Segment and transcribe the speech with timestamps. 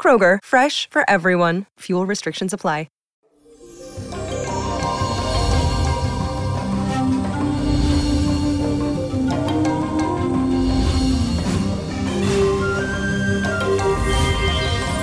[0.00, 1.66] Kroger, fresh for everyone.
[1.80, 2.86] Fuel restrictions apply.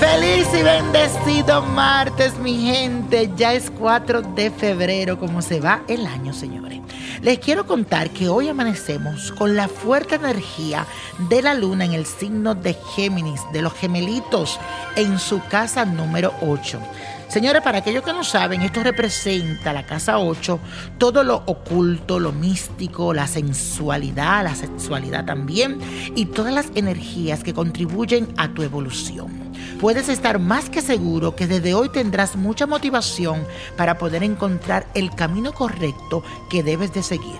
[0.00, 3.30] Feliz y bendecido martes, mi gente.
[3.36, 6.80] Ya es 4 de febrero, como se va el año, señores.
[7.22, 10.86] Les quiero contar que hoy amanecemos con la fuerte energía
[11.28, 14.58] de la luna en el signo de Géminis, de los gemelitos,
[14.94, 16.80] en su casa número 8.
[17.28, 20.58] Señores, para aquellos que no saben, esto representa la casa 8,
[20.96, 25.78] todo lo oculto, lo místico, la sensualidad, la sexualidad también,
[26.16, 31.46] y todas las energías que contribuyen a tu evolución puedes estar más que seguro que
[31.46, 33.46] desde hoy tendrás mucha motivación
[33.76, 37.38] para poder encontrar el camino correcto que debes de seguir.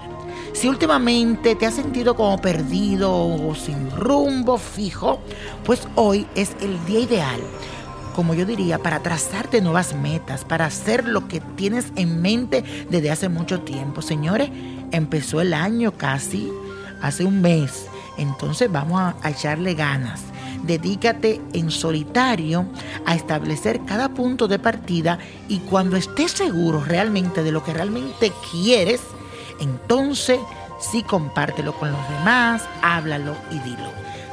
[0.53, 5.21] Si últimamente te has sentido como perdido o sin rumbo fijo,
[5.65, 7.41] pues hoy es el día ideal,
[8.19, 13.13] como yo diría, para trazarte nuevas metas, para hacer lo que tienes en mente desde
[13.13, 14.03] hace mucho tiempo.
[14.03, 14.51] Señores,
[14.91, 16.51] empezó el año casi,
[17.01, 17.87] hace un mes,
[18.17, 20.23] entonces vamos a, echarle ganas
[20.65, 22.67] dedícate en solitario
[23.07, 28.33] a establecer cada punto de partida y cuando estés seguro realmente de lo que realmente
[28.51, 29.01] quieres,
[29.61, 30.41] entonces
[30.81, 33.93] sí compártelo con los demás, háblalo y dilo.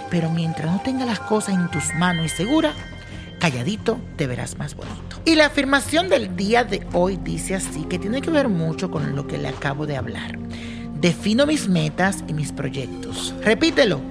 [0.09, 2.73] Pero mientras no tengas las cosas en tus manos y segura,
[3.45, 5.21] calladito te verás más bonito.
[5.23, 9.15] Y la afirmación del día de hoy dice así, que tiene que ver mucho con
[9.15, 10.39] lo que le acabo de hablar.
[10.99, 13.35] Defino mis metas y mis proyectos.
[13.43, 14.01] Repítelo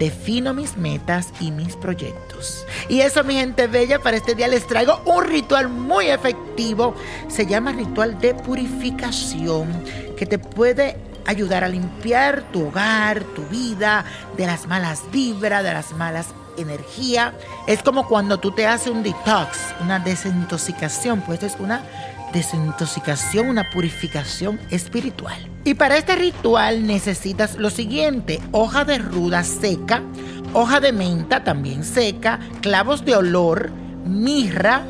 [0.00, 2.66] defino mis metas y mis proyectos.
[2.88, 6.94] Y eso, mi gente bella, para este día les traigo un ritual muy efectivo.
[7.28, 9.68] Se llama ritual de purificación
[10.16, 10.96] que te puede
[11.30, 14.04] ayudar a limpiar tu hogar, tu vida,
[14.36, 17.32] de las malas vibras, de las malas energías.
[17.66, 21.82] Es como cuando tú te haces un detox, una desintoxicación, pues es una
[22.32, 25.38] desintoxicación, una purificación espiritual.
[25.64, 30.02] Y para este ritual necesitas lo siguiente, hoja de ruda seca,
[30.52, 33.70] hoja de menta también seca, clavos de olor,
[34.04, 34.84] mirra,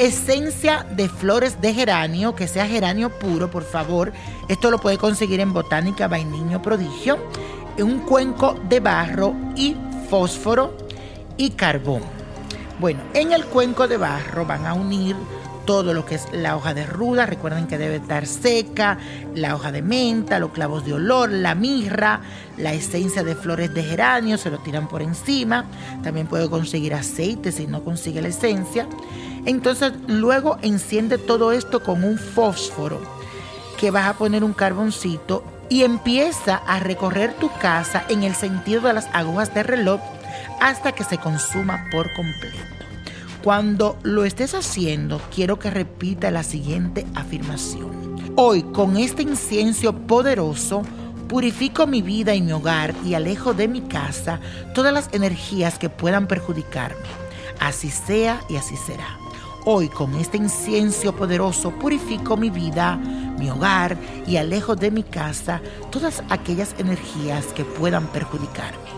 [0.00, 4.12] esencia de flores de geranio, que sea geranio puro, por favor.
[4.48, 7.18] Esto lo puede conseguir en Botánica Vainiño Prodigio,
[7.78, 9.76] un cuenco de barro y
[10.08, 10.74] fósforo
[11.36, 12.02] y carbón.
[12.78, 15.16] Bueno, en el cuenco de barro van a unir
[15.70, 18.98] todo lo que es la hoja de ruda, recuerden que debe estar seca,
[19.36, 22.22] la hoja de menta, los clavos de olor, la mirra,
[22.56, 25.64] la esencia de flores de geranio, se lo tiran por encima.
[26.02, 28.88] También puede conseguir aceite si no consigue la esencia.
[29.46, 33.00] Entonces luego enciende todo esto con un fósforo
[33.78, 38.80] que vas a poner un carboncito y empieza a recorrer tu casa en el sentido
[38.80, 40.00] de las agujas de reloj
[40.60, 42.79] hasta que se consuma por completo.
[43.42, 48.16] Cuando lo estés haciendo, quiero que repita la siguiente afirmación.
[48.36, 50.82] Hoy, con este incienso poderoso,
[51.26, 54.40] purifico mi vida y mi hogar y alejo de mi casa
[54.74, 57.00] todas las energías que puedan perjudicarme.
[57.58, 59.18] Así sea y así será.
[59.64, 63.96] Hoy con este incienso poderoso purifico mi vida, mi hogar
[64.26, 68.90] y alejo de mi casa todas aquellas energías que puedan perjudicarme.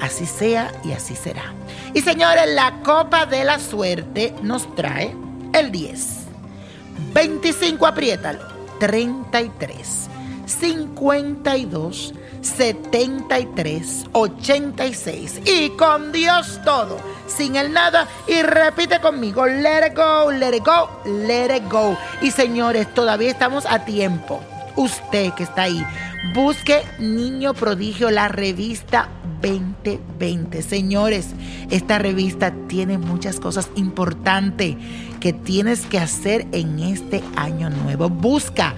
[0.00, 1.54] Así sea y así será.
[1.94, 5.14] Y señores, la copa de la suerte nos trae
[5.52, 6.26] el 10.
[7.12, 8.40] 25, apriétalo.
[8.78, 10.08] 33,
[10.44, 15.40] 52, 73, 86.
[15.44, 18.06] Y con Dios todo, sin el nada.
[18.26, 21.96] Y repite conmigo, let it go, let it go, let it go.
[22.20, 24.42] Y señores, todavía estamos a tiempo.
[24.76, 25.82] Usted que está ahí,
[26.34, 29.08] busque Niño Prodigio, la revista
[29.42, 30.62] 2020.
[30.62, 31.30] Señores,
[31.70, 34.76] esta revista tiene muchas cosas importantes
[35.20, 38.10] que tienes que hacer en este año nuevo.
[38.10, 38.74] Busca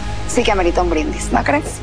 [0.31, 1.81] sí que amerita un brindis, ¿no crees?